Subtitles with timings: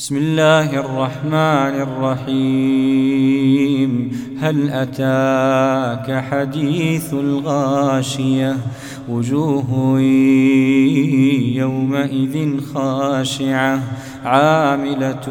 [0.00, 1.82] بسم الله الرحمن
[2.24, 3.90] الرحيم.
[4.40, 8.56] هل أتاك حديث الغاشية؟
[9.08, 10.00] وجوه
[11.54, 13.82] يومئذ خاشعة.
[14.24, 15.28] عاملة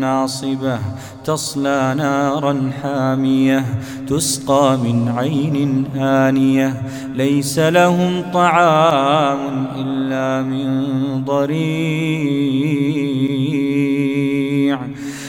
[0.00, 0.78] ناصبة.
[1.24, 3.64] تصلى نارا حامية.
[4.08, 6.82] تسقى من عين آنية.
[7.14, 10.94] ليس لهم طعام إلا من
[11.24, 12.45] ضريع.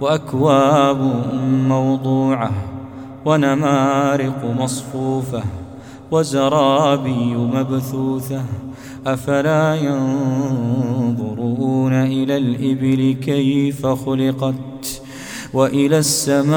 [0.00, 1.24] وأكواب
[1.68, 2.52] موضوعة
[3.24, 5.42] ونمارق مصفوفة
[6.10, 8.42] وزرابي مبثوثة
[9.06, 10.92] أفلا ينظرون
[11.92, 15.02] إلى الإبل كيف خلقت
[15.54, 16.56] وإلى السماء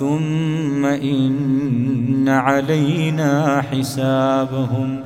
[0.00, 5.02] ثم إن علينا حسابهم